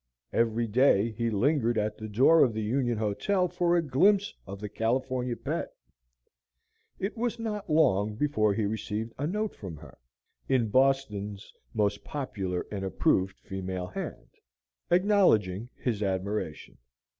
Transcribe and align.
Every 0.33 0.65
day 0.65 1.11
he 1.11 1.29
lingered 1.29 1.77
at 1.77 1.95
the 1.99 2.07
door 2.07 2.41
of 2.43 2.55
the 2.55 2.63
Union 2.63 2.97
Hotel 2.97 3.47
for 3.47 3.77
a 3.77 3.83
glimpse 3.83 4.33
of 4.47 4.59
the 4.59 4.67
"California 4.67 5.35
Pet." 5.37 5.71
It 6.97 7.15
was 7.15 7.37
not 7.37 7.69
long 7.69 8.15
before 8.15 8.51
he 8.55 8.65
received 8.65 9.13
a 9.19 9.27
note 9.27 9.53
from 9.55 9.77
her, 9.77 9.99
in 10.49 10.69
"Boston's" 10.69 11.53
most 11.75 12.03
popular 12.03 12.65
and 12.71 12.83
approved 12.83 13.37
female 13.41 13.85
hand, 13.85 14.29
acknowledging 14.89 15.69
his 15.75 16.01
admiration. 16.01 16.79